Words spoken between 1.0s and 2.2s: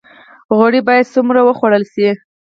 څومره وخوړل شي؟